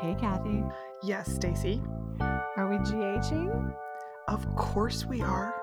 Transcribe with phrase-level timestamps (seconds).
[0.00, 0.64] Hey, Kathy.
[1.02, 1.80] Yes, Stacy.
[2.20, 3.74] Are we GHing?
[4.26, 5.54] Of course we are.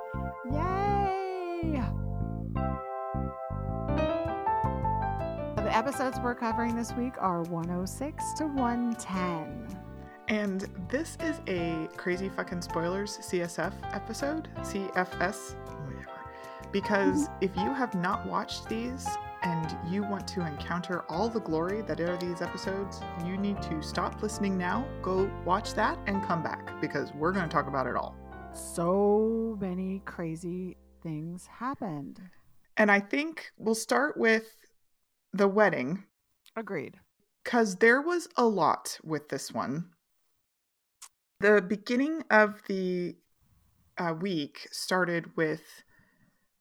[0.52, 1.84] Yay!
[5.56, 9.68] The episodes we're covering this week are 106 to 110.
[10.28, 15.56] And this is a crazy fucking spoilers CSF episode, CFS,
[15.86, 16.10] whatever.
[16.72, 17.44] Because mm-hmm.
[17.44, 19.08] if you have not watched these
[19.44, 23.82] and you want to encounter all the glory that are these episodes, you need to
[23.82, 27.88] stop listening now, go watch that, and come back because we're going to talk about
[27.88, 28.16] it all.
[28.54, 32.22] So many crazy things happened.
[32.78, 34.56] And I think we'll start with
[35.34, 36.04] the wedding
[36.56, 36.96] Agreed.
[37.44, 39.86] because there was a lot with this one.
[41.40, 43.16] The beginning of the
[43.98, 45.62] uh, week started with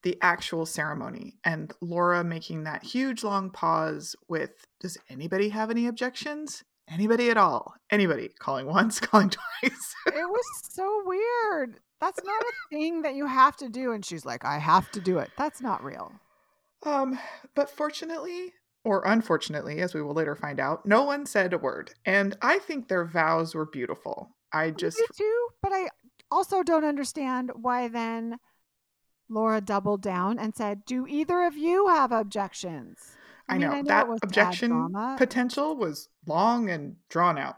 [0.03, 5.87] the actual ceremony and Laura making that huge long pause with Does anybody have any
[5.87, 6.63] objections?
[6.89, 7.75] Anybody at all?
[7.91, 8.31] Anybody?
[8.39, 9.95] Calling once, calling twice.
[10.07, 11.79] It was so weird.
[12.01, 13.93] That's not a thing that you have to do.
[13.93, 15.31] And she's like, I have to do it.
[15.37, 16.13] That's not real.
[16.87, 17.19] um,
[17.55, 18.55] but fortunately,
[18.85, 21.93] or unfortunately, as we will later find out, no one said a word.
[22.07, 24.31] And I think their vows were beautiful.
[24.53, 25.89] I just Me too, but I
[26.31, 28.39] also don't understand why then
[29.31, 33.17] Laura doubled down and said, "Do either of you have objections?"
[33.49, 37.57] I mean, know, it that objection potential was long and drawn out.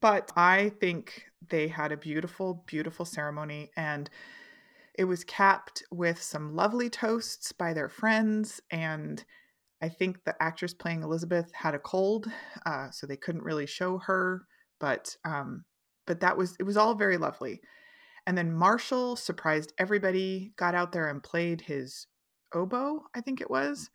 [0.00, 4.08] But I think they had a beautiful, beautiful ceremony and
[4.94, 8.60] it was capped with some lovely toasts by their friends.
[8.70, 9.24] And
[9.80, 12.26] I think the actress playing Elizabeth had a cold,
[12.66, 14.42] uh, so they couldn't really show her.
[14.78, 15.64] But um,
[16.06, 17.60] but that was it was all very lovely.
[18.26, 22.06] And then Marshall surprised everybody, got out there and played his
[22.54, 23.90] oboe, I think it was.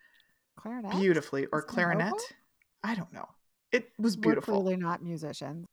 [0.57, 0.91] Clarinet.
[0.99, 2.13] beautifully or clarinet?
[2.83, 3.27] i don't know.
[3.71, 4.61] It was We're beautiful.
[4.61, 5.67] clearly not musicians.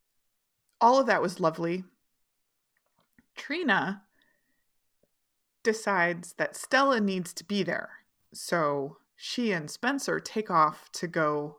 [0.81, 1.85] all of that was lovely.
[3.35, 4.03] Trina
[5.63, 7.91] decides that stella needs to be there.
[8.33, 11.59] So she and spencer take off to go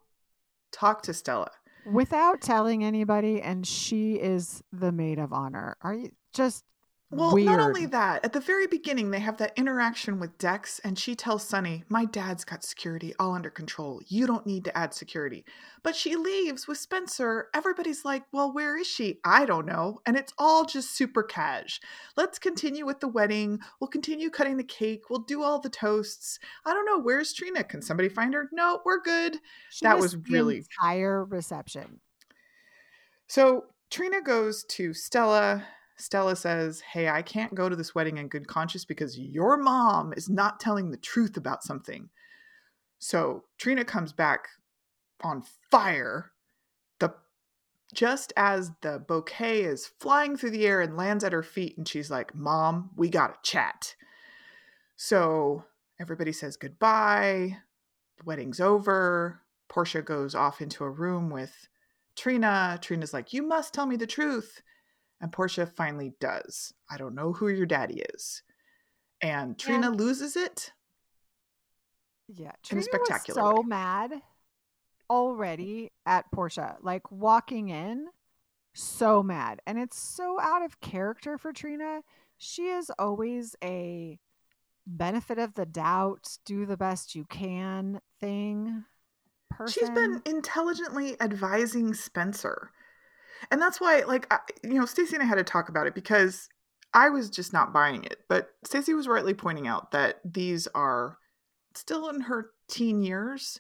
[0.72, 1.52] talk to stella.
[1.86, 5.78] Without telling anybody, and she is the maid of honor.
[5.82, 6.64] Are you just
[7.12, 7.46] well weird?
[7.48, 11.16] not only that at the very beginning they have that interaction with dex and she
[11.16, 14.02] tells sonny my dad's got security all under control.
[14.08, 15.46] You don't need to add security.
[15.84, 17.48] But she leaves with spencer.
[17.54, 19.20] Everybody's like well where is she?
[19.24, 20.00] I don't know.
[20.06, 21.80] And it's all just super cash.
[22.18, 23.60] Let's continue with the wedding.
[23.80, 25.10] We'll continue cutting the cake.
[25.10, 26.40] We'll do all the toasts.
[26.66, 27.64] I don't know where's trina?
[27.64, 28.50] Can somebody find her?
[28.52, 29.38] No we're good.
[29.70, 32.02] She that was really- entire reception.
[33.28, 35.66] So Trina goes to Stella.
[35.98, 40.14] Stella says, Hey, I can't go to this wedding in good conscience because your mom
[40.16, 42.10] is not telling the truth about something.
[43.00, 44.48] So Trina comes back
[45.22, 46.32] on fire.
[47.00, 47.14] The
[47.94, 51.88] just as the bouquet is flying through the air and lands at her feet, and
[51.88, 53.96] she's like, Mom, we gotta chat.
[54.98, 55.64] So
[56.00, 57.58] everybody says goodbye.
[58.18, 59.42] The wedding's over.
[59.68, 61.68] Portia goes off into a room with
[62.16, 62.80] Trina.
[62.82, 64.62] Trina's like, You must tell me the truth.
[65.22, 66.74] And Portia finally does.
[66.90, 68.44] I don't know who your daddy is.
[69.22, 70.74] And Trina And- loses it.
[72.28, 73.68] Yeah, in Trina spectacular was so way.
[73.68, 74.22] mad
[75.10, 78.08] already at Portia, like walking in,
[78.74, 82.02] so mad, and it's so out of character for Trina.
[82.38, 84.20] She is always a
[84.88, 88.86] benefit of the doubt, do the best you can thing.
[89.52, 89.82] Person.
[89.82, 92.72] She's been intelligently advising Spencer.
[93.52, 95.96] And that's why, like, I, you know, Stacey and I had to talk about it
[95.96, 96.50] because
[96.94, 98.20] I was just not buying it.
[98.30, 101.18] But Stacey was rightly pointing out that these are
[101.74, 103.60] still in her teen years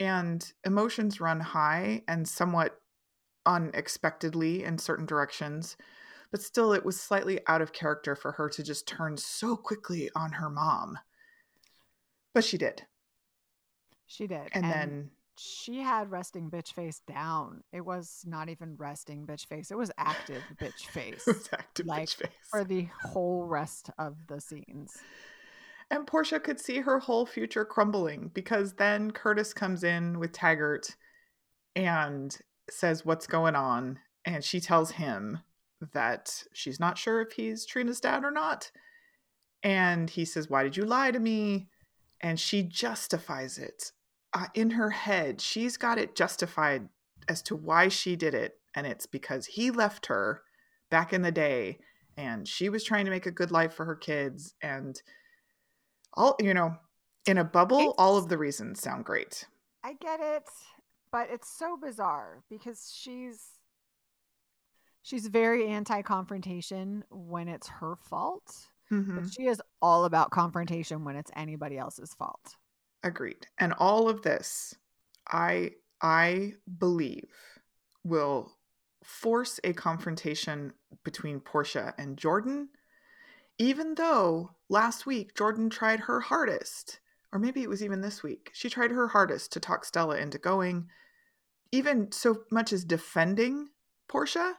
[0.00, 2.80] and emotions run high and somewhat
[3.44, 5.76] unexpectedly in certain directions.
[6.30, 10.10] But still, it was slightly out of character for her to just turn so quickly
[10.14, 10.98] on her mom.
[12.34, 12.82] But she did.
[14.06, 17.62] She did, And, then she had resting bitch face down.
[17.72, 21.86] It was not even resting bitch face; it was active bitch face it was active
[21.86, 22.30] like, bitch face.
[22.50, 24.96] for the whole rest of the scenes.
[25.90, 30.96] And Portia could see her whole future crumbling because then Curtis comes in with Taggart
[31.76, 32.36] and
[32.68, 34.00] says what's going on.
[34.24, 35.38] And she tells him
[35.92, 38.72] that she's not sure if he's Trina's dad or not.
[39.62, 41.68] And he says, Why did you lie to me?
[42.20, 43.92] And she justifies it
[44.32, 45.40] uh, in her head.
[45.40, 46.88] She's got it justified
[47.28, 48.58] as to why she did it.
[48.74, 50.42] And it's because he left her
[50.90, 51.78] back in the day
[52.16, 54.54] and she was trying to make a good life for her kids.
[54.62, 55.00] And
[56.14, 56.74] all you know
[57.26, 59.44] in a bubble all of the reasons sound great
[59.84, 60.48] I get it,
[61.12, 63.56] but it's so bizarre because she's
[65.02, 69.14] She's very anti confrontation when it's her fault, Mhm.
[69.14, 72.56] but she is all about confrontation when it's anybody else's fault.
[73.06, 73.46] Agreed.
[73.56, 74.74] And all of this,
[75.28, 77.30] I I believe,
[78.02, 78.56] will
[79.04, 80.72] force a confrontation
[81.04, 82.68] between Portia and Jordan,
[83.58, 86.98] even though last week Jordan tried her hardest,
[87.32, 88.50] or maybe it was even this week.
[88.52, 90.88] She tried her hardest to talk Stella into going,
[91.70, 93.68] even so much as defending
[94.08, 94.56] Portia.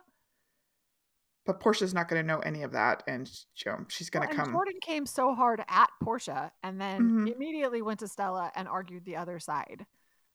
[1.47, 3.27] But Portia's not going to know any of that, and
[3.65, 4.51] you know, she's going to and come.
[4.53, 7.33] Jordan came so hard at Portia and then Mhm.
[7.35, 9.85] immediately went to Stella and argued the other side.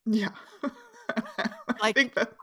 [0.05, 0.29] Yeah,
[1.81, 2.33] Like- that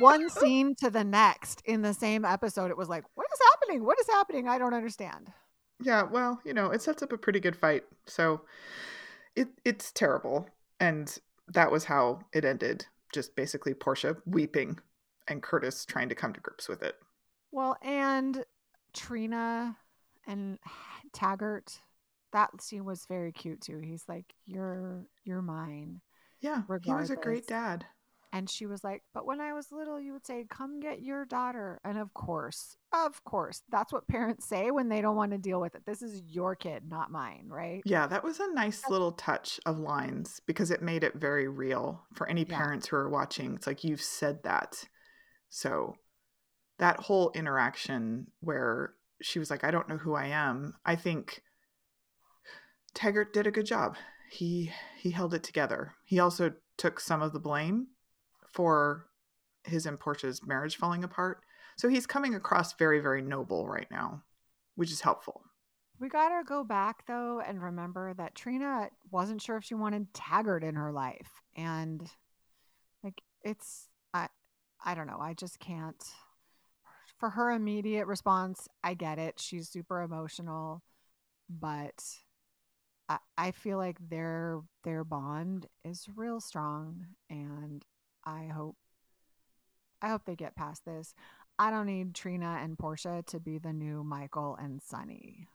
[0.00, 3.84] One scene to the next in the same episode, it was like, what is happening?
[3.84, 4.48] What is happening?
[4.48, 5.32] I don't understand.
[5.80, 7.84] Yeah, well, you know, it sets up a pretty good fight.
[8.06, 8.42] So
[9.36, 10.48] it it's terrible.
[10.80, 11.16] And
[11.48, 12.86] that was how it ended.
[13.12, 14.78] Just basically Portia weeping
[15.28, 16.96] and Curtis trying to come to grips with it.
[17.52, 18.44] Well, and
[18.94, 19.76] Trina
[20.26, 20.58] and
[21.12, 21.78] Taggart,
[22.32, 23.78] that scene was very cute too.
[23.78, 26.00] He's like, "You're you're mine,"
[26.40, 27.86] Yeah, he was a great dad.
[28.32, 31.26] and she was like, "But when I was little, you would say, "Come get your
[31.26, 35.38] daughter," and of course, of course, that's what parents say when they don't want to
[35.38, 35.84] deal with it.
[35.84, 37.82] This is your kid, not mine, right?
[37.84, 42.06] Yeah, that was a nice little touch of lines because it made it very real
[42.14, 42.56] for any Yeah.
[42.56, 43.54] parents who are watching.
[43.56, 44.88] It's like you've said that.
[45.50, 45.94] So
[46.78, 51.42] that whole interaction where she was like, I don't know who I am, I think
[52.94, 53.96] Taggart did a good job.
[54.30, 55.92] He he held it together.
[56.04, 57.88] He also took some of the blame
[58.52, 59.06] for
[59.64, 61.42] his and Portia's marriage falling apart.
[61.76, 64.22] So he's coming across very, very noble right now,
[64.74, 65.42] which is helpful.
[65.98, 70.12] We got to go back though and remember that Trina wasn't sure if she wanted
[70.12, 71.30] Taggart in her life.
[71.54, 72.06] And
[73.04, 74.28] like it's I
[74.84, 76.02] I don't know, I just can't
[77.22, 79.38] for her immediate response, I get it.
[79.38, 80.82] She's super emotional,
[81.48, 82.02] but
[83.08, 87.84] I, I feel like their their bond is real strong and
[88.24, 88.74] I hope
[90.02, 91.14] I hope they get past this.
[91.60, 95.46] I don't need Trina and Portia to be the new Michael and Sonny.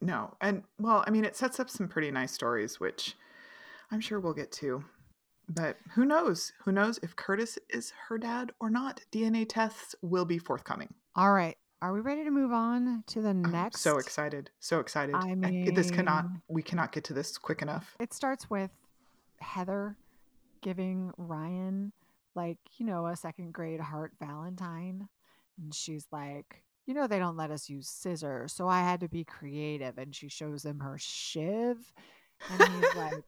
[0.00, 0.32] No.
[0.40, 3.14] And well, I mean, it sets up some pretty nice stories, which
[3.90, 4.82] I'm sure we'll get to.
[5.52, 6.52] But who knows?
[6.64, 9.00] Who knows if Curtis is her dad or not?
[9.10, 10.94] DNA tests will be forthcoming.
[11.16, 11.56] All right.
[11.82, 13.80] Are we ready to move on to the I'm next?
[13.80, 14.50] so excited.
[14.60, 15.14] So excited.
[15.16, 17.96] I mean, this cannot, we cannot get to this quick enough.
[17.98, 18.70] It starts with
[19.40, 19.96] Heather
[20.62, 21.92] giving Ryan,
[22.36, 25.08] like, you know, a second grade heart Valentine.
[25.58, 28.52] And she's like, you know, they don't let us use scissors.
[28.52, 29.98] So I had to be creative.
[29.98, 31.92] And she shows him her shiv.
[32.50, 33.24] And he's like,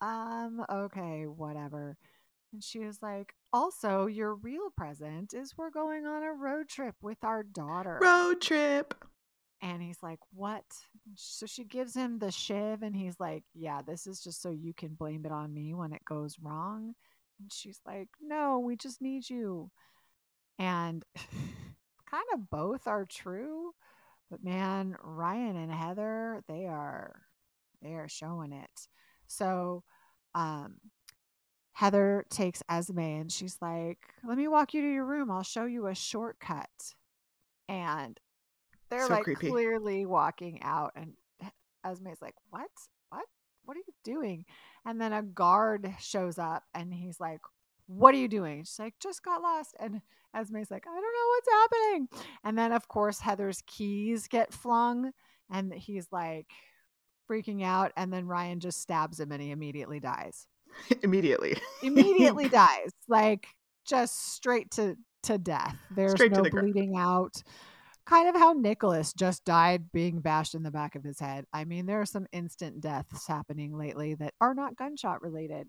[0.00, 1.96] um, okay, whatever.
[2.52, 6.94] And she was like, also, your real present is we're going on a road trip
[7.02, 7.98] with our daughter.
[8.00, 8.94] Road trip.
[9.62, 10.64] And he's like, What?
[11.14, 14.74] So she gives him the shiv, and he's like, Yeah, this is just so you
[14.74, 16.94] can blame it on me when it goes wrong.
[17.40, 19.70] And she's like, No, we just need you.
[20.58, 21.02] And
[22.10, 23.72] kind of both are true.
[24.30, 27.22] But man, Ryan and Heather, they are
[27.82, 28.88] they are showing it.
[29.28, 29.82] So
[30.34, 30.76] um
[31.72, 35.30] Heather takes Esme and she's like, Let me walk you to your room.
[35.30, 36.70] I'll show you a shortcut.
[37.68, 38.18] And
[38.90, 39.48] they're So like creepy.
[39.50, 41.14] clearly walking out and
[41.84, 42.70] Esme's like, What?
[43.10, 43.26] What?
[43.64, 44.44] What are you doing?
[44.84, 47.40] And then a guard shows up and he's like,
[47.86, 48.64] What are you doing?
[48.64, 49.74] She's like, Just got lost.
[49.78, 50.00] And
[50.34, 52.08] Esme's like, I don't know what's happening.
[52.44, 55.12] And then, of course, Heather's keys get flung
[55.50, 56.46] and he's like
[57.30, 57.92] freaking out.
[57.96, 60.46] And then Ryan just stabs him and he immediately dies.
[61.02, 61.56] Immediately.
[61.82, 62.90] Immediately dies.
[63.08, 63.46] Like
[63.86, 65.76] just straight to, to death.
[65.90, 66.72] There's Straight no the ground.
[66.72, 67.42] bleeding out.
[68.04, 71.44] Kind of how Nicholas just died being bashed in the back of his head.
[71.52, 75.66] I mean, there are some instant deaths happening lately that are not gunshot related.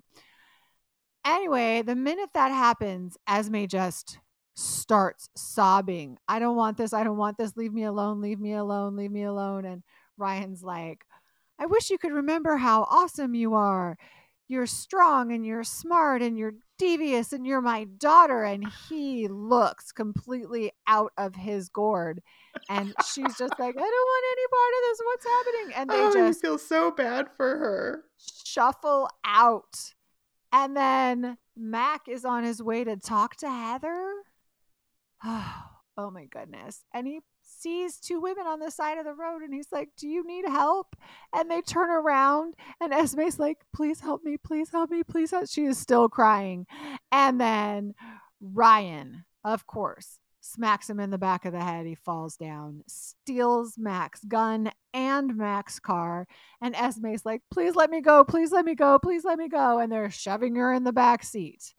[1.26, 4.20] Anyway, the minute that happens, Esme just
[4.56, 6.18] starts sobbing.
[6.28, 6.94] I don't want this.
[6.94, 7.58] I don't want this.
[7.58, 8.22] Leave me alone.
[8.22, 8.96] Leave me alone.
[8.96, 9.66] Leave me alone.
[9.66, 9.84] And
[10.18, 11.04] Ryan's like,
[11.60, 13.98] I wish you could remember how awesome you are.
[14.48, 18.44] You're strong and you're smart and you're devious and you're my daughter.
[18.44, 22.22] And he looks completely out of his gourd.
[22.70, 25.00] And she's just like, I don't want any part of this.
[25.04, 25.74] What's happening?
[25.76, 28.04] And they oh, just feel so bad for her.
[28.46, 29.94] shuffle out.
[30.54, 34.14] And then Mac is on his way to talk to Heather.
[35.26, 36.84] Oh, Oh my goodness.
[36.94, 40.08] And he sees two women on the side of the road and he's like, Do
[40.08, 40.96] you need help?
[41.36, 45.50] And they turn around and Esme's like, Please help me, please help me, please help.
[45.50, 46.68] She is still crying.
[47.12, 47.96] And then
[48.40, 51.88] Ryan, of course, smacks him in the back of the head.
[51.88, 56.28] He falls down, steals Mac's gun and Mac's car.
[56.62, 58.24] And Esme's like, please let me go.
[58.24, 59.00] Please let me go.
[59.00, 59.80] Please let me go.
[59.80, 61.74] And they're shoving her in the back seat.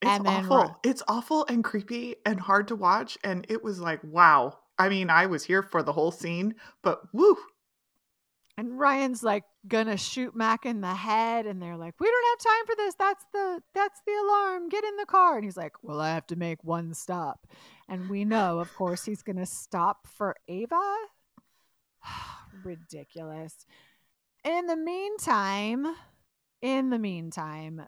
[0.00, 0.62] It's awful.
[0.62, 3.18] Ri- It's awful and creepy and hard to watch.
[3.24, 4.58] And it was like, wow.
[4.78, 7.36] I mean, I was here for the whole scene, but woo.
[8.56, 12.52] And Ryan's like gonna shoot Mac in the head, and they're like, "We don't have
[12.52, 12.94] time for this.
[12.96, 14.68] That's the that's the alarm.
[14.68, 17.46] Get in the car." And he's like, "Well, I have to make one stop."
[17.88, 20.96] And we know, of course, he's gonna stop for Ava.
[22.64, 23.64] Ridiculous.
[24.44, 25.86] In the meantime,
[26.60, 27.82] in the meantime,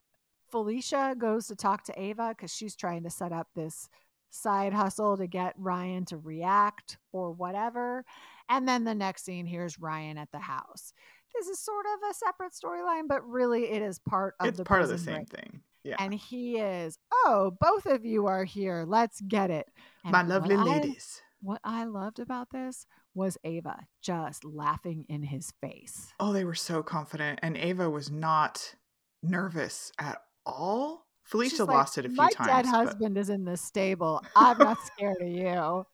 [0.50, 3.88] Felicia goes to talk to Ava because she's trying to set up this
[4.30, 8.04] side hustle to get Ryan to react or whatever.
[8.49, 10.92] And then the next scene, here's Ryan at the house.
[11.35, 14.64] This is sort of a separate storyline, but really it is part of it's the
[14.64, 15.28] part of the same break.
[15.30, 15.61] thing.
[15.85, 15.97] Yeah.
[15.99, 18.85] And he is, oh, both of you are here.
[18.87, 19.66] Let's get it.
[20.04, 21.23] And My what lovely I- ladies.
[21.40, 26.12] what I loved about this was Ava just laughing in his face.
[26.21, 27.38] Oh, they were so confident.
[27.42, 28.75] And Ava was not
[29.23, 31.07] nervous at all.
[31.25, 32.49] Felicia like, lost it a few My times.
[32.49, 34.23] dead but- husband is in the stable.
[34.35, 35.87] I'm not scared of you.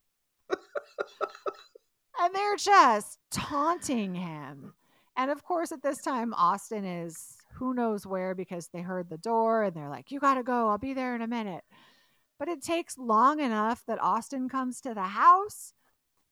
[2.19, 4.73] and they're just taunting him.
[5.17, 9.19] And of course, at this time, Austin is who knows where because they heard the
[9.19, 10.69] door and they're like, You got to go.
[10.69, 11.65] I'll be there in a minute.
[12.39, 15.73] But it takes long enough that Austin comes to the house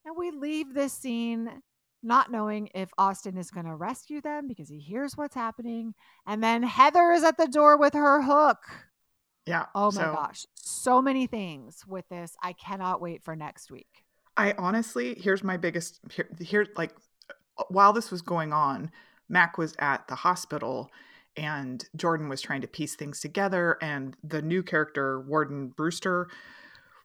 [0.04, 1.62] and we leave this scene
[2.04, 5.94] not knowing if Austin is going to rescue them because he hears what's happening.
[6.26, 8.58] And then Heather is at the door with her hook.
[9.46, 9.66] yeah.
[9.74, 10.46] Oh my so gosh.
[10.54, 12.36] So many things with this.
[12.42, 14.04] I cannot wait for next week.
[14.36, 16.92] I honestly, here's my biggest here, here like
[17.68, 18.90] while this was going on,
[19.28, 20.90] Mac was at the hospital
[21.36, 26.28] and Jordan was trying to piece things together and the new character Warden Brewster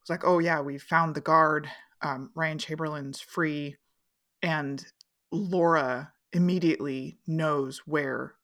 [0.01, 1.69] was like, "Oh yeah, we found the guard.
[2.01, 3.75] Um, Ryan Chamberlain's free."
[4.41, 4.85] And
[5.31, 8.35] Laura immediately knows where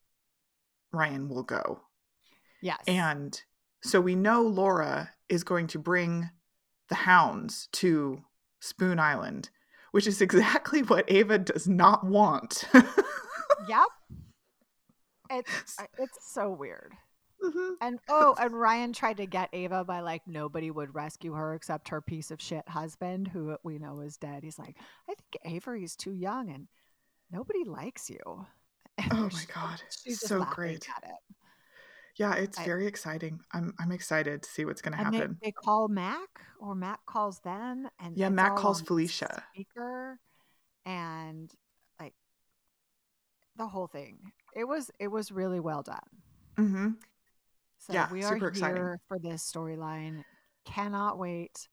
[0.91, 1.81] Ryan will go.
[2.61, 2.81] Yes.
[2.87, 3.39] And
[3.83, 6.29] so we know Laura is going to bring
[6.89, 8.23] the hounds to
[8.59, 9.49] Spoon Island,
[9.91, 12.65] which is exactly what Ava does not want.
[13.67, 13.87] yep.
[15.29, 16.93] It's it's so weird.
[17.45, 17.75] Mhm.
[17.81, 21.89] And oh, and Ryan tried to get Ava by like nobody would rescue her except
[21.89, 24.43] her piece of shit husband, who we know is dead.
[24.43, 24.77] He's like,
[25.09, 26.67] I think Avery's too young and
[27.31, 28.19] nobody likes you.
[28.97, 30.87] And Oh my God, she's so great.
[30.95, 31.35] At it.
[32.15, 33.41] Yeah, it's I- very exciting.
[33.51, 35.37] I'm I'm excited to see what's going to And they, happen.
[35.43, 39.43] they call Mac, or Mac calls them, and Yeah, Mac calls Felicia.
[39.53, 40.17] Speaker,
[40.85, 41.51] and
[41.99, 42.13] like
[43.57, 44.31] the whole thing.
[44.55, 45.99] It was it was really well done.
[46.57, 46.87] hmm
[47.85, 48.75] So Yeah, we are super exciting.
[48.77, 50.23] here for this storyline.
[50.65, 51.67] Cannot wait.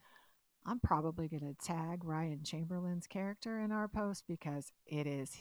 [0.66, 5.34] I'm probably going to tag Ryan Chamberlain's character in our post because it is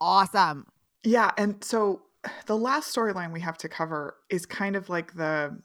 [0.00, 0.66] awesome.
[1.02, 2.02] Yeah, and so
[2.46, 5.58] the last storyline we have to cover is kind of like the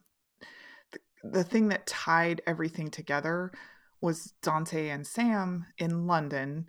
[0.91, 3.51] the, the thing that tied everything together
[4.01, 6.67] was Dante and Sam in London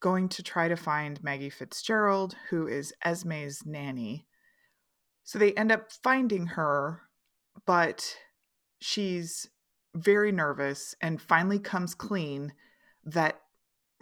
[0.00, 4.26] going to try to find Maggie Fitzgerald, who is Esme's nanny.
[5.22, 7.02] So they end up finding her,
[7.66, 8.16] but
[8.80, 9.48] she's
[9.94, 12.52] very nervous and finally comes clean
[13.04, 13.40] that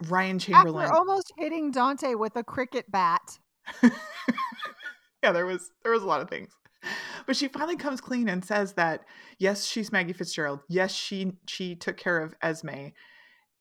[0.07, 3.39] Ryan Chamberlain After almost hitting Dante with a cricket bat.
[3.83, 6.51] yeah, there was there was a lot of things.
[7.27, 9.01] But she finally comes clean and says that
[9.37, 10.61] yes, she's Maggie Fitzgerald.
[10.67, 12.89] Yes, she she took care of Esme.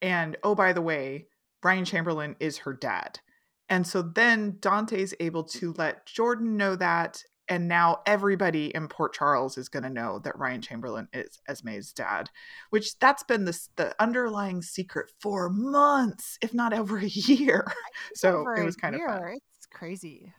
[0.01, 1.27] And oh by the way,
[1.63, 3.21] Ryan Chamberlain is her dad.
[3.69, 9.13] And so then Dante's able to let Jordan know that and now everybody in Port
[9.13, 12.31] Charles is going to know that Ryan Chamberlain is Esme's dad,
[12.71, 17.67] which that's been the the underlying secret for months, if not over a year.
[18.15, 19.39] So it was kind of fun.
[19.57, 20.33] It's crazy.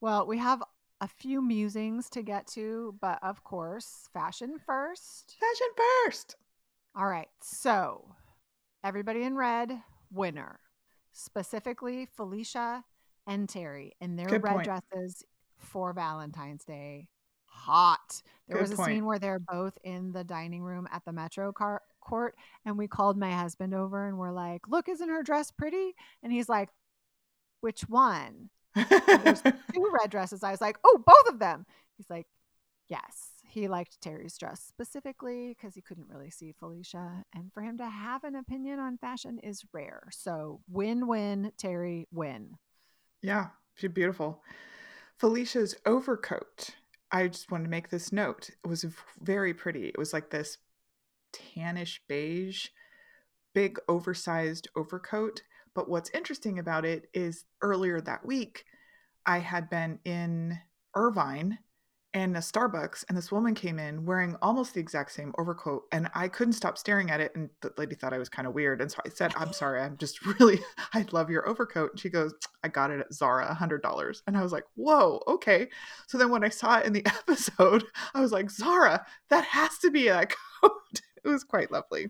[0.00, 0.62] Well, we have
[1.02, 5.36] a few musings to get to, but of course, fashion first.
[5.38, 6.36] Fashion first.
[6.96, 7.28] All right.
[7.42, 8.08] So,
[8.82, 10.60] everybody in red, winner.
[11.12, 12.84] Specifically, Felicia
[13.26, 14.64] and Terry in their Good red point.
[14.64, 15.22] dresses
[15.58, 17.08] for Valentine's Day.
[17.46, 18.22] Hot.
[18.48, 18.86] There Good was a point.
[18.88, 22.86] scene where they're both in the dining room at the Metro car- court, and we
[22.86, 25.94] called my husband over and we're like, Look, isn't her dress pretty?
[26.22, 26.68] And he's like,
[27.60, 28.50] Which one?
[28.74, 29.42] There's
[29.74, 30.42] two red dresses.
[30.44, 31.66] I was like, Oh, both of them.
[31.96, 32.26] He's like,
[32.88, 33.30] Yes.
[33.48, 37.24] He liked Terry's dress specifically because he couldn't really see Felicia.
[37.34, 40.08] And for him to have an opinion on fashion is rare.
[40.10, 42.58] So win win, Terry, win.
[43.22, 44.42] Yeah, she's beautiful.
[45.18, 46.70] Felicia's overcoat.
[47.10, 48.50] I just wanted to make this note.
[48.50, 48.84] It was
[49.20, 49.88] very pretty.
[49.88, 50.58] It was like this
[51.32, 52.68] tannish beige,
[53.54, 55.42] big oversized overcoat.
[55.74, 58.64] But what's interesting about it is earlier that week,
[59.24, 60.58] I had been in
[60.94, 61.58] Irvine
[62.16, 66.08] and a Starbucks, and this woman came in wearing almost the exact same overcoat, and
[66.14, 67.30] I couldn't stop staring at it.
[67.36, 69.82] And the lady thought I was kind of weird, and so I said, "I'm sorry,
[69.82, 70.58] I'm just really,
[70.94, 72.32] I love your overcoat." And she goes,
[72.64, 75.68] "I got it at Zara, a hundred dollars," and I was like, "Whoa, okay."
[76.06, 79.76] So then when I saw it in the episode, I was like, "Zara, that has
[79.80, 80.32] to be that
[80.62, 80.72] coat."
[81.22, 82.08] it was quite lovely.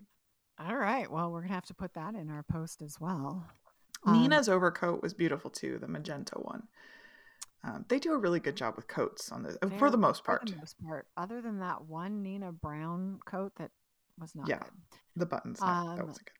[0.57, 3.45] All right, well, we're gonna have to put that in our post as well.
[4.05, 6.63] Um, Nina's overcoat was beautiful too, the magenta one.
[7.67, 10.47] Um, they do a really good job with coats on the for the most part.
[10.47, 13.71] For the most part, other than that one Nina Brown coat that
[14.17, 14.71] was not yeah, good.
[15.17, 16.31] The buttons, um, that was good.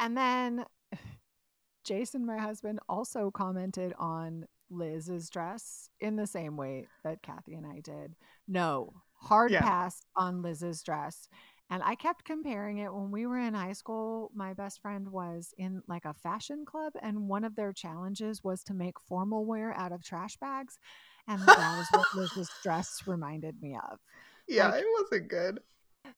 [0.00, 0.64] And then
[1.84, 7.66] Jason, my husband, also commented on Liz's dress in the same way that Kathy and
[7.66, 8.14] I did.
[8.48, 9.60] No, hard yeah.
[9.60, 11.28] pass on Liz's dress.
[11.70, 14.30] And I kept comparing it when we were in high school.
[14.34, 18.62] My best friend was in like a fashion club, and one of their challenges was
[18.64, 20.78] to make formal wear out of trash bags.
[21.26, 23.98] And that was what Liz's dress reminded me of.
[24.46, 25.60] Yeah, like, it wasn't good.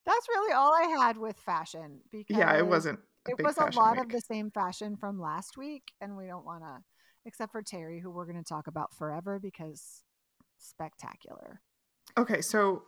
[0.05, 2.99] That's really all I had with fashion because yeah, it wasn't.
[3.29, 4.01] it was a lot week.
[4.01, 6.83] of the same fashion from last week, and we don't want to,
[7.25, 10.03] except for Terry, who we're going to talk about forever because
[10.59, 11.61] spectacular.
[12.19, 12.83] Okay, so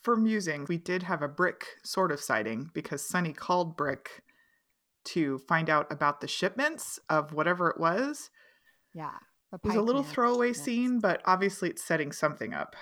[0.00, 4.22] for musing, we did have a brick sort of sighting because Sonny called Brick
[5.04, 8.30] to find out about the shipments of whatever it was.
[8.94, 9.16] Yeah.
[9.52, 10.64] It was a little throwaway shipments.
[10.64, 12.74] scene, but obviously it's setting something up.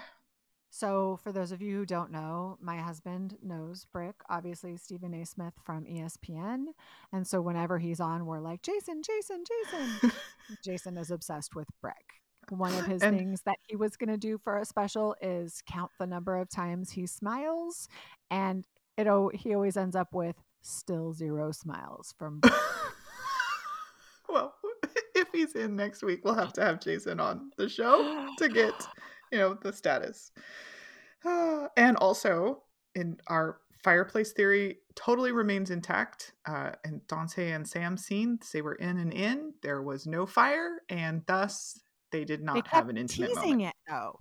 [0.72, 5.26] So, for those of you who don't know, my husband knows Brick, obviously Stephen A.
[5.26, 6.66] Smith from ESPN.
[7.12, 10.12] And so, whenever he's on, we're like, Jason, Jason, Jason.
[10.64, 12.22] Jason is obsessed with Brick.
[12.50, 15.62] One of his and, things that he was going to do for a special is
[15.66, 17.88] count the number of times he smiles,
[18.30, 18.64] and
[18.96, 22.40] it he always ends up with still zero smiles from.
[24.28, 24.54] well,
[25.14, 28.74] if he's in next week, we'll have to have Jason on the show to get
[29.30, 30.32] you know the status.
[31.24, 32.62] Uh, and also
[32.94, 36.32] in our fireplace theory totally remains intact.
[36.46, 39.54] Uh, and Dante and Sam scene, they were in and in.
[39.62, 41.80] There was no fire, and thus
[42.10, 43.68] they did not they have an intimate teasing moment.
[43.68, 44.18] it though.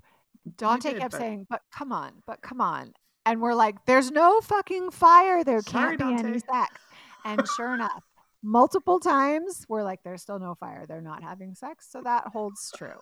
[0.58, 1.18] Dante did, kept but...
[1.18, 2.94] saying, "But come on, but come on,"
[3.26, 5.44] and we're like, "There's no fucking fire.
[5.44, 6.30] There Sorry, can't be Dante.
[6.30, 6.82] any sex."
[7.26, 8.04] And sure enough,
[8.42, 10.86] multiple times we're like, "There's still no fire.
[10.88, 13.02] They're not having sex." So that holds true.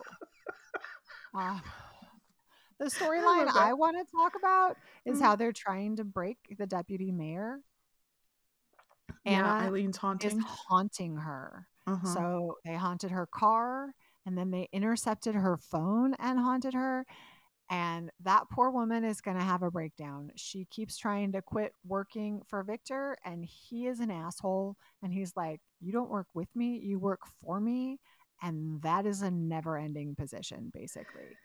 [1.34, 1.58] Uh,
[2.78, 5.24] the storyline I, I want to talk about is mm-hmm.
[5.24, 7.60] how they're trying to break the deputy mayor.
[9.24, 11.66] Anna yeah, Eileen's haunting is haunting her.
[11.86, 12.06] Uh-huh.
[12.06, 13.94] So they haunted her car
[14.28, 17.06] and then they intercepted her phone and haunted her.
[17.70, 20.30] And that poor woman is going to have a breakdown.
[20.36, 24.76] She keeps trying to quit working for Victor, and he is an asshole.
[25.02, 28.00] And he's like, You don't work with me, you work for me.
[28.42, 31.36] And that is a never ending position, basically.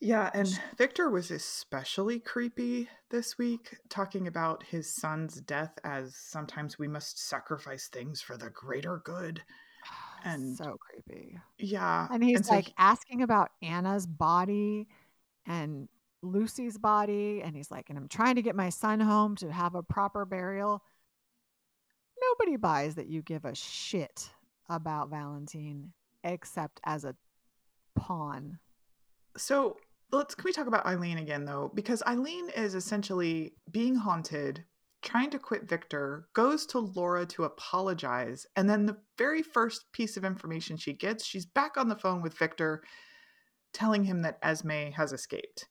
[0.00, 6.80] Yeah, and Victor was especially creepy this week, talking about his son's death as sometimes
[6.80, 9.42] we must sacrifice things for the greater good
[10.24, 11.38] and so creepy.
[11.58, 12.08] Yeah.
[12.10, 14.88] And he's and so like he, asking about Anna's body
[15.46, 15.88] and
[16.22, 17.42] Lucy's body.
[17.44, 20.24] And he's like, and I'm trying to get my son home to have a proper
[20.24, 20.82] burial.
[22.20, 24.30] Nobody buys that you give a shit
[24.68, 27.14] about Valentine except as a
[27.94, 28.58] pawn.
[29.36, 29.76] So
[30.10, 31.70] let's can we talk about Eileen again though?
[31.74, 34.64] Because Eileen is essentially being haunted
[35.04, 38.46] trying to quit Victor, goes to Laura to apologize.
[38.56, 42.22] And then the very first piece of information she gets, she's back on the phone
[42.22, 42.82] with Victor
[43.72, 45.68] telling him that Esme has escaped.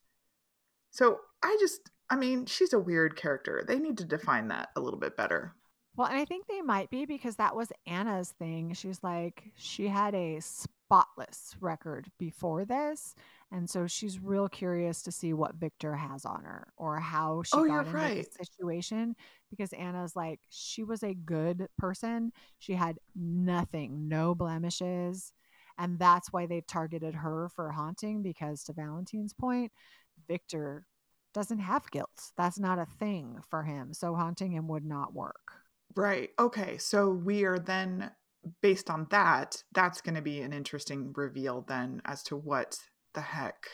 [0.90, 3.64] So I just, I mean, she's a weird character.
[3.66, 5.54] They need to define that a little bit better.
[5.96, 8.74] Well, and I think they might be because that was Anna's thing.
[8.74, 13.14] She's like, she had a spotless record before this.
[13.54, 17.52] And so she's real curious to see what Victor has on her or how she
[17.56, 18.26] oh, got into right.
[18.26, 19.14] the situation.
[19.48, 22.32] Because Anna's like, she was a good person.
[22.58, 25.32] She had nothing, no blemishes.
[25.78, 28.24] And that's why they targeted her for haunting.
[28.24, 29.70] Because to Valentine's point,
[30.26, 30.84] Victor
[31.32, 32.32] doesn't have guilt.
[32.36, 33.94] That's not a thing for him.
[33.94, 35.52] So haunting him would not work.
[35.94, 36.30] Right.
[36.40, 36.76] Okay.
[36.78, 38.10] So we are then
[38.62, 42.76] based on that, that's going to be an interesting reveal then as to what
[43.14, 43.66] the heck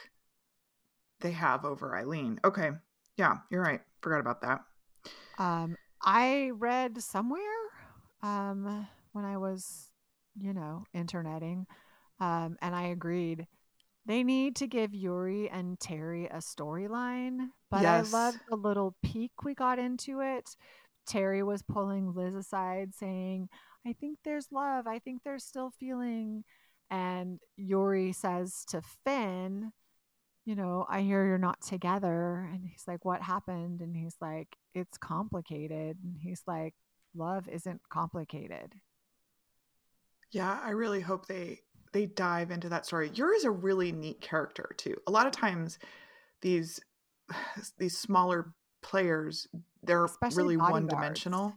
[1.20, 2.40] they have over Eileen.
[2.44, 2.70] Okay.
[3.16, 3.80] Yeah, you're right.
[4.00, 4.60] Forgot about that.
[5.38, 7.40] Um, I read somewhere
[8.22, 9.90] um, when I was,
[10.38, 11.66] you know, interneting,
[12.20, 13.46] um, and I agreed.
[14.06, 18.12] They need to give Yuri and Terry a storyline, but yes.
[18.12, 20.48] I loved the little peek we got into it.
[21.06, 23.48] Terry was pulling Liz aside saying,
[23.86, 24.86] I think there's love.
[24.86, 26.44] I think there's still feeling.
[26.90, 29.72] And Yuri says to Finn,
[30.44, 32.48] you know, I hear you're not together.
[32.52, 33.80] And he's like, what happened?
[33.80, 35.98] And he's like, it's complicated.
[36.02, 36.74] And he's like,
[37.14, 38.74] love isn't complicated.
[40.32, 41.60] Yeah, I really hope they
[41.92, 43.10] they dive into that story.
[43.14, 44.96] Yuri's a really neat character too.
[45.06, 45.78] A lot of times
[46.40, 46.80] these
[47.78, 49.48] these smaller players,
[49.82, 51.56] they're Especially really one dimensional.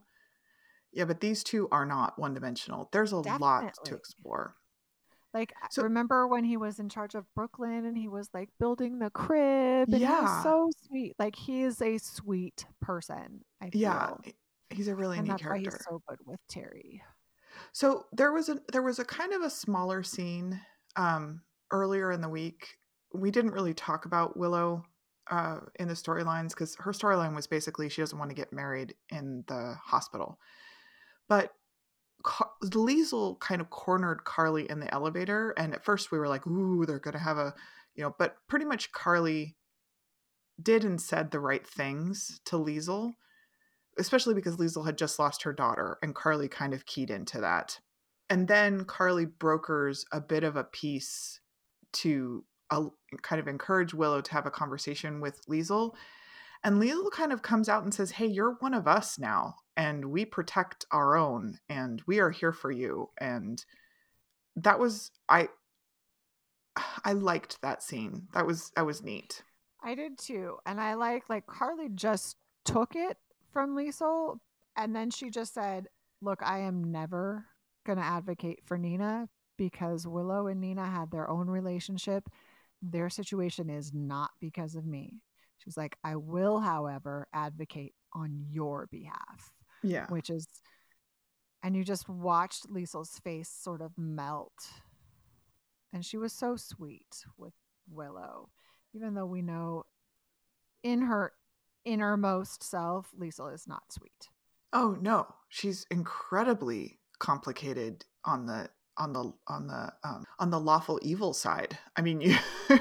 [0.91, 2.89] Yeah, but these two are not one dimensional.
[2.91, 4.55] There's a lot to explore.
[5.33, 8.99] Like, So- remember when he was in charge of Brooklyn and he was like building
[8.99, 9.87] the crib?
[9.89, 10.21] And he Yeah.
[10.21, 11.15] was so sweet.
[11.17, 13.81] Like, he is a sweet person, I feel.
[13.81, 14.15] Yeah,
[14.69, 15.71] he's a really and neat that's why character.
[15.77, 17.03] he's so good with Terry.
[17.71, 20.59] So there was a there was a kind of a smaller scene
[20.95, 21.41] um,
[21.71, 22.77] earlier in the week.
[23.13, 24.83] We didn't really talk about Willow
[25.29, 28.95] uh, in the storylines because her storyline was basically she doesn't want to get married
[29.09, 30.39] in the hospital.
[31.29, 31.53] But
[32.23, 36.47] Car- Liesl kind of cornered Carly in the elevator, and at first we were like,
[36.47, 37.53] "Ooh, they're to have a,"
[37.95, 38.15] you know.
[38.17, 39.55] But pretty much Carly
[40.61, 43.13] did and said the right things to Liesl
[43.97, 47.79] especially because Liesl had just lost her daughter, and Carly kind of keyed into that.
[48.29, 51.39] And then Carly brokers a bit of a piece
[51.93, 52.85] to uh,
[53.21, 55.93] kind of encourage Willow to have a conversation with Liesl.
[56.63, 60.05] And Liesl kind of comes out and says, Hey, you're one of us now, and
[60.05, 63.09] we protect our own, and we are here for you.
[63.19, 63.63] And
[64.55, 65.49] that was, I.
[67.05, 68.27] I liked that scene.
[68.33, 69.43] That was that was neat.
[69.83, 70.57] I did too.
[70.65, 73.17] And I like, like, Carly just took it
[73.51, 74.39] from Liesl.
[74.75, 75.87] And then she just said,
[76.21, 77.45] Look, I am never
[77.85, 82.29] going to advocate for Nina because Willow and Nina had their own relationship.
[82.81, 85.21] Their situation is not because of me.
[85.63, 90.07] She's like, I will, however, advocate on your behalf, Yeah.
[90.09, 90.45] which is,
[91.63, 94.51] and you just watched Liesl's face sort of melt.
[95.93, 97.53] And she was so sweet with
[97.89, 98.49] Willow,
[98.93, 99.85] even though we know
[100.83, 101.31] in her
[101.85, 104.29] innermost self, Liesl is not sweet.
[104.73, 110.99] Oh no, she's incredibly complicated on the on the on the um, on the lawful
[111.03, 111.77] evil side.
[111.95, 112.35] I mean, you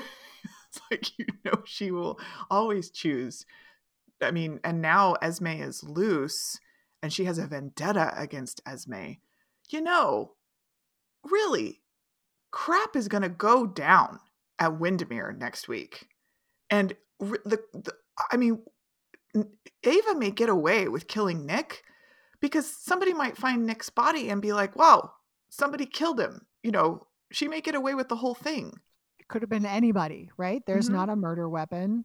[0.93, 2.19] like you know she will
[2.51, 3.45] always choose.
[4.21, 6.61] I mean, and now Esme is loose,
[7.03, 9.15] and she has a vendetta against Esme.
[9.71, 10.33] You know,
[11.29, 11.81] really,
[12.53, 14.21] crap is going to go down
[14.61, 16.07] at Wyndemere next week,
[16.71, 17.95] and the, the
[18.31, 18.63] I mean,
[19.83, 21.83] Ava may get away with killing Nick
[22.41, 25.13] because somebody might find Nick's body and be like, wow,
[25.49, 26.47] somebody killed him.
[26.63, 28.75] You know, she may get away with the whole thing.
[29.33, 30.63] Could have been anybody, right?
[30.67, 30.93] There's Mhm.
[30.93, 32.05] not a murder weapon.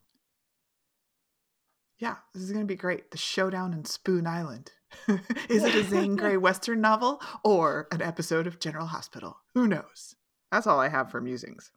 [2.00, 3.12] Yeah, this is going to be great.
[3.12, 4.72] The showdown in Spoon Island.
[5.50, 9.38] is it a Zane Grey Western novel or an episode of General Hospital?
[9.56, 10.16] Who knows?
[10.52, 11.72] That's all I have for musings.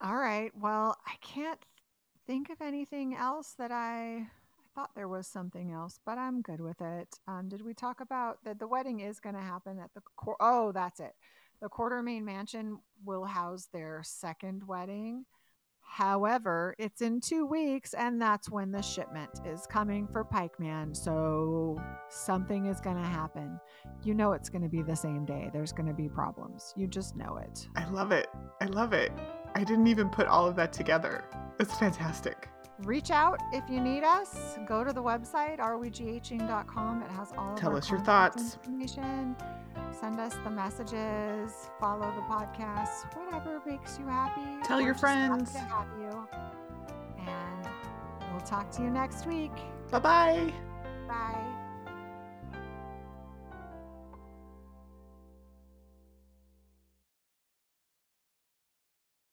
[0.00, 0.50] All right.
[0.56, 1.64] Well, I can't
[2.26, 4.30] think of anything else that I
[4.60, 7.18] I thought there was something else, but I'm good with it.
[7.26, 10.36] Um, did we talk about that the wedding is going to happen at the Quar-
[10.38, 11.16] oh, that's it.
[11.60, 15.24] The Quartermaine Mansion will house their second wedding.
[15.80, 20.94] However, it's in two weeks, and that's when the shipment is coming for Pikeman.
[20.94, 23.58] So something is going to happen.
[24.04, 25.50] You know it's going to be the same day.
[25.52, 26.74] There's going to be problems.
[26.76, 27.66] You just know it.
[27.74, 28.28] I love it.
[28.60, 29.10] I love it.
[29.54, 31.24] I didn't even put all of that together.
[31.58, 32.48] It's fantastic.
[32.84, 34.56] Reach out if you need us.
[34.66, 37.02] Go to the website, areweghing.com.
[37.02, 38.54] It has all of Tell us your thoughts.
[38.54, 39.34] information.
[39.90, 44.40] Send us the messages, follow the podcast, whatever makes you happy.
[44.64, 45.52] Tell We're your just happy friends.
[45.52, 46.28] to have you.
[47.26, 47.68] And
[48.30, 49.52] we'll talk to you next week.
[49.90, 50.52] Bye bye.
[51.08, 51.67] Bye.